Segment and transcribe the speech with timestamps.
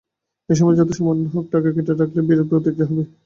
[0.49, 3.07] এ সময়ে যত সামান্যই হোক, টাকা কেটে রাখলে বিরূপ প্রতিক্রিয়া হবেই।